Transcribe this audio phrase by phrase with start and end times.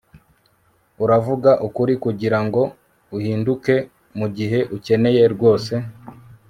[1.03, 2.61] uravuga ukuri kugirango
[3.17, 3.75] uhinduke,
[4.17, 5.73] mugihe ukeneye rwose